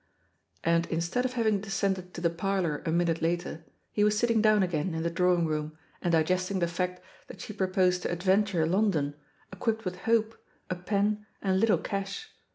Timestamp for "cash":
11.77-12.29